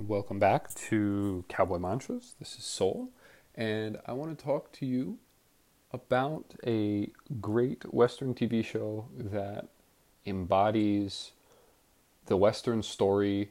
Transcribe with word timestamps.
Welcome 0.00 0.40
back 0.40 0.74
to 0.88 1.44
Cowboy 1.48 1.78
Mantras. 1.78 2.34
This 2.40 2.58
is 2.58 2.64
Soul, 2.64 3.10
and 3.54 3.96
I 4.04 4.12
want 4.12 4.36
to 4.36 4.44
talk 4.44 4.72
to 4.72 4.86
you 4.86 5.18
about 5.92 6.56
a 6.66 7.12
great 7.40 7.94
Western 7.94 8.34
TV 8.34 8.64
show 8.64 9.06
that 9.16 9.68
embodies 10.26 11.30
the 12.26 12.36
Western 12.36 12.82
story 12.82 13.50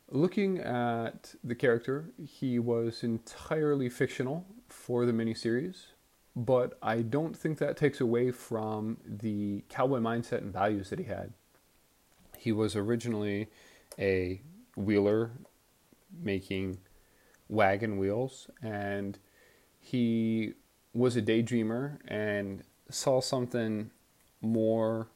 Looking 0.09 0.59
at 0.59 1.35
the 1.43 1.53
character, 1.53 2.11
he 2.25 2.59
was 2.59 3.03
entirely 3.03 3.89
fictional 3.89 4.45
for 4.69 5.05
the 5.05 5.11
miniseries, 5.11 5.87
but 6.33 6.77
I 6.81 7.01
don't 7.01 7.35
think 7.35 7.57
that 7.57 7.75
takes 7.75 7.99
away 7.99 8.31
from 8.31 8.99
the 9.05 9.65
cowboy 9.67 9.99
mindset 9.99 10.37
and 10.37 10.53
values 10.53 10.91
that 10.91 10.99
he 10.99 11.05
had. 11.05 11.33
He 12.37 12.53
was 12.53 12.77
originally 12.77 13.49
a 13.99 14.39
wheeler 14.77 15.31
making 16.23 16.77
wagon 17.49 17.97
wheels 17.97 18.49
and 18.61 19.19
he 19.79 20.53
was 20.93 21.15
a 21.15 21.21
daydreamer 21.21 21.97
and 22.07 22.63
saw 22.89 23.21
something 23.21 23.91
more 24.41 25.07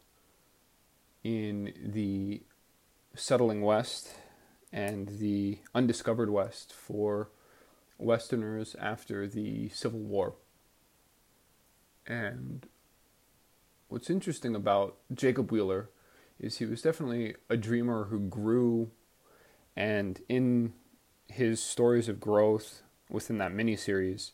in 1.24 1.74
the 1.84 2.42
settling 3.16 3.62
west 3.62 4.16
and 4.72 5.20
the 5.20 5.60
undiscovered 5.76 6.30
west 6.30 6.74
for 6.74 7.30
westerners 7.98 8.76
after 8.80 9.28
the 9.28 9.70
civil 9.70 10.00
war. 10.00 10.36
And 12.08 12.68
what's 13.90 14.10
interesting 14.10 14.56
about 14.56 14.98
jacob 15.14 15.52
wheeler 15.52 15.90
is 16.40 16.58
he 16.58 16.66
was 16.66 16.82
definitely 16.82 17.36
a 17.50 17.58
dreamer 17.58 18.06
who 18.06 18.20
grew 18.20 18.90
and 19.76 20.22
in 20.28 20.74
his 21.32 21.62
stories 21.62 22.08
of 22.08 22.20
growth 22.20 22.82
within 23.10 23.38
that 23.40 23.54
mini 23.54 23.76
series, 23.76 24.32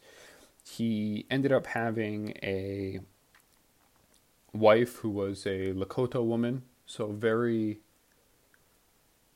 he 0.65 1.25
ended 1.29 1.51
up 1.51 1.67
having 1.67 2.33
a 2.43 2.99
wife 4.53 4.97
who 4.97 5.09
was 5.09 5.45
a 5.45 5.73
Lakota 5.73 6.23
woman, 6.23 6.63
so 6.85 7.07
very 7.07 7.79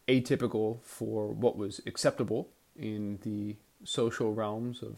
atypical 0.07 0.81
for 0.83 1.27
what 1.27 1.57
was 1.57 1.81
acceptable 1.85 2.49
in 2.77 3.19
the 3.23 3.55
social 3.83 4.33
realms 4.33 4.81
of 4.81 4.97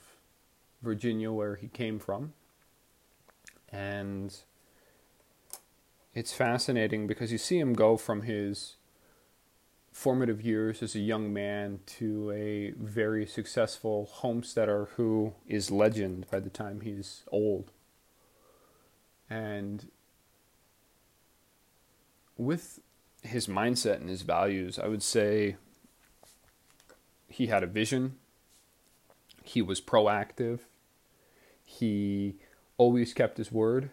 Virginia 0.82 1.32
where 1.32 1.56
he 1.56 1.68
came 1.68 2.00
from. 2.00 2.34
And 3.72 4.36
it's 6.14 6.34
fascinating 6.34 7.08
because 7.08 7.32
you 7.32 7.38
see 7.38 7.60
him 7.60 7.74
go 7.74 7.98
from 7.98 8.24
his 8.24 8.76
formative 9.94 10.42
years 10.42 10.82
as 10.82 10.96
a 10.96 11.00
young 11.00 11.32
man 11.32 11.80
to 11.86 12.32
a 12.32 12.72
very 12.72 13.28
successful 13.28 14.10
homesteader 14.12 14.90
who 14.96 15.34
is 15.48 15.70
legend 15.70 16.26
by 16.32 16.40
the 16.40 16.50
time 16.50 16.82
he's 16.82 17.22
old. 17.32 17.72
And 19.30 19.90
with 22.38 22.80
his 23.22 23.48
mindset 23.48 23.98
and 23.98 24.10
his 24.10 24.24
values, 24.24 24.80
I 24.80 24.88
would 24.88 25.04
say 25.04 25.58
he 27.30 27.48
had 27.48 27.64
a 27.64 27.68
vision. 27.68 28.18
He 29.44 29.62
was 29.62 29.80
proactive. 29.80 30.62
He 31.64 32.36
always 32.78 33.14
kept 33.14 33.38
his 33.38 33.52
word. 33.52 33.92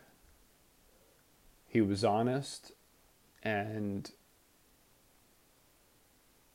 He 1.69 1.83
was 1.83 2.05
honest 2.05 2.73
and 3.43 4.11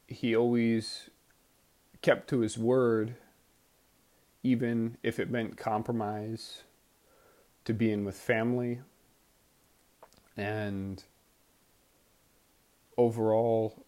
he 0.07 0.35
always 0.35 1.09
kept 2.01 2.29
to 2.29 2.39
his 2.39 2.57
word, 2.57 3.15
even 4.43 4.97
if 5.01 5.19
it 5.19 5.29
meant 5.29 5.57
compromise 5.57 6.63
to 7.65 7.73
being 7.73 8.05
with 8.05 8.15
family. 8.15 8.79
And 10.37 11.03
overall, 12.97 13.83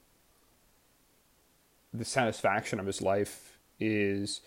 the 1.93 2.05
satisfaction 2.05 2.79
of 2.79 2.85
his 2.85 3.01
life 3.01 3.57
is 3.79 4.41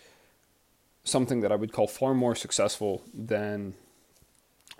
something 1.03 1.41
that 1.41 1.51
I 1.51 1.55
would 1.55 1.71
call 1.71 1.87
far 1.87 2.13
more 2.13 2.35
successful 2.35 3.03
than 3.13 3.73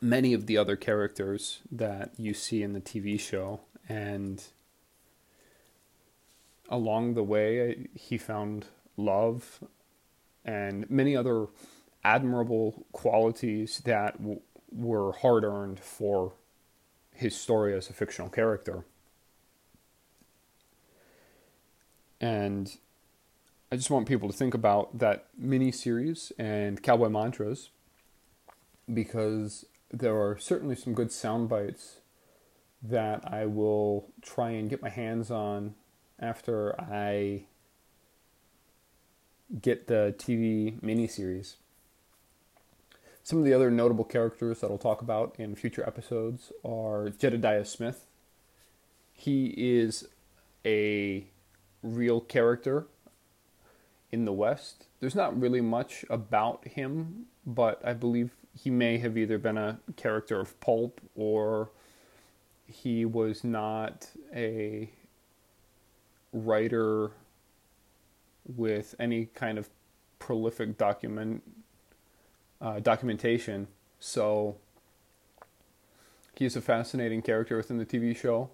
many 0.01 0.34
of 0.34 0.47
the 0.47 0.57
other 0.57 0.75
characters 0.75 1.59
that 1.72 2.12
you 2.18 2.34
see 2.34 2.63
in 2.63 2.74
the 2.74 2.81
TV 2.81 3.19
show. 3.19 3.62
And 3.88 4.44
along 6.72 7.14
the 7.14 7.24
way, 7.24 7.72
uh, 7.72 7.76
he 7.94 8.18
found 8.18 8.66
love 8.98 9.64
and 10.44 10.90
many 10.90 11.16
other 11.16 11.48
admirable 12.04 12.86
qualities 12.94 13.82
that 13.86 14.18
w- 14.18 14.42
were 14.72 15.12
hard 15.12 15.44
earned 15.44 15.80
for 15.80 16.34
his 17.14 17.36
story 17.36 17.76
as 17.76 17.90
a 17.90 17.94
fictional 17.94 18.30
character. 18.30 18.86
And 22.20 22.76
I 23.72 23.76
just 23.76 23.90
want 23.90 24.08
people 24.08 24.30
to 24.30 24.36
think 24.36 24.54
about 24.54 24.98
that 25.00 25.28
mini 25.38 25.72
series 25.72 26.31
and 26.38 26.81
Cowboy 26.81 27.10
Mantras 27.10 27.70
because 28.92 29.66
there 29.92 30.20
are 30.20 30.38
certainly 30.38 30.76
some 30.76 30.94
good 30.94 31.12
sound 31.12 31.50
bites 31.50 31.98
that 32.81 33.22
I 33.31 33.46
will 33.46 34.08
try 34.22 34.52
and 34.52 34.70
get 34.70 34.81
my 34.81 34.90
hands 34.90 35.30
on 35.30 35.76
after 36.22 36.80
I 36.80 37.44
get 39.59 39.88
the 39.88 40.16
TV 40.18 40.80
miniseries. 40.80 41.56
Some 43.24 43.40
of 43.40 43.46
the 43.46 43.54
other 43.54 43.70
notable 43.70 44.04
characters 44.04 44.60
that 44.60 44.72
I'll 44.72 44.78
talk 44.78 45.02
about 45.02 45.36
in 45.38 45.56
future 45.56 45.86
episodes 45.86 46.52
are 46.64 47.10
Jedediah 47.10 47.66
Smith. 47.66 48.08
He 49.14 49.54
is 49.58 50.08
a 50.66 51.26
real 51.84 52.22
character 52.22 52.88
in 54.12 54.26
the 54.26 54.34
West. 54.34 54.86
There's 55.00 55.16
not 55.16 55.40
really 55.40 55.62
much 55.62 56.06
about 56.10 56.68
him, 56.68 57.28
but 57.45 57.81
I 57.86 57.94
believe 57.94 58.31
he 58.54 58.69
may 58.69 58.98
have 58.98 59.18
either 59.18 59.38
been 59.38 59.57
a 59.57 59.80
character 59.95 60.40
of 60.40 60.60
pulp 60.60 61.00
or 61.16 61.69
he 62.66 63.06
was 63.06 63.44
not 63.44 64.10
a 64.34 64.90
writer 66.33 67.12
with 68.45 68.95
any 69.00 69.25
kind 69.28 69.57
of 69.57 69.69
prolific 70.19 70.78
document 70.78 71.44
uh, 72.62 72.80
documentation. 72.80 73.68
So 74.00 74.57
he's 76.36 76.56
a 76.56 76.62
fascinating 76.62 77.22
character 77.22 77.57
within 77.57 77.78
the 77.78 77.86
TV 77.86 78.16
show. 78.16 78.50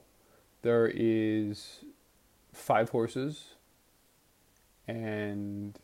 There 0.62 0.91
is 0.94 1.85
five 2.53 2.89
horses, 2.89 3.56
and 4.88 5.77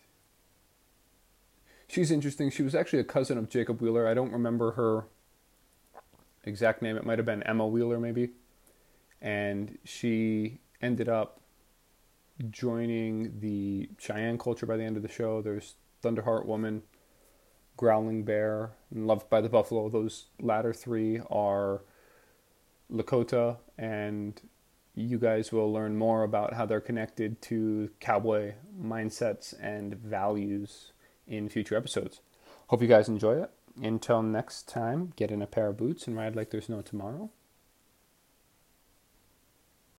she's 1.87 2.11
interesting. 2.11 2.49
She 2.49 2.63
was 2.63 2.73
actually 2.73 2.99
a 2.99 3.05
cousin 3.05 3.37
of 3.37 3.49
Jacob 3.49 3.81
Wheeler. 3.81 4.07
I 4.07 4.13
don't 4.13 4.31
remember 4.31 4.71
her 4.71 5.05
exact 6.43 6.81
name. 6.81 6.97
It 6.97 7.05
might 7.05 7.19
have 7.19 7.25
been 7.25 7.43
Emma 7.43 7.67
Wheeler, 7.67 7.99
maybe. 7.99 8.29
And 9.21 9.77
she 9.85 10.59
ended 10.81 11.07
up 11.07 11.39
joining 12.49 13.39
the 13.39 13.89
Cheyenne 13.97 14.37
culture 14.37 14.65
by 14.65 14.77
the 14.77 14.83
end 14.83 14.97
of 14.97 15.03
the 15.03 15.09
show. 15.09 15.41
There's 15.41 15.75
Thunderheart 16.03 16.45
Woman, 16.45 16.83
Growling 17.77 18.23
Bear, 18.23 18.71
and 18.91 19.07
Loved 19.07 19.29
by 19.29 19.41
the 19.41 19.49
Buffalo. 19.49 19.89
Those 19.89 20.25
latter 20.39 20.73
three 20.73 21.21
are 21.29 21.83
Lakota, 22.91 23.57
and 23.77 24.39
you 24.95 25.17
guys 25.17 25.51
will 25.51 25.71
learn 25.71 25.97
more 25.97 26.23
about 26.23 26.53
how 26.53 26.65
they're 26.65 26.81
connected 26.81 27.41
to 27.43 27.89
cowboy 27.99 28.53
mindsets 28.79 29.53
and 29.59 29.95
values 29.95 30.91
in 31.27 31.49
future 31.49 31.75
episodes. 31.75 32.21
Hope 32.67 32.81
you 32.81 32.87
guys 32.87 33.07
enjoy 33.07 33.41
it. 33.41 33.51
Until 33.81 34.21
next 34.21 34.67
time, 34.67 35.13
get 35.15 35.31
in 35.31 35.41
a 35.41 35.47
pair 35.47 35.69
of 35.69 35.77
boots 35.77 36.05
and 36.05 36.15
ride 36.15 36.35
like 36.35 36.51
there's 36.51 36.69
no 36.69 36.81
tomorrow. 36.81 37.31